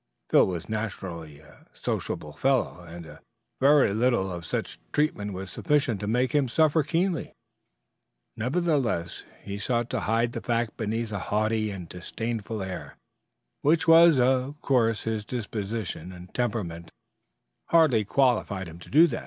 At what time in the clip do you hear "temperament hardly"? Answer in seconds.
16.33-18.03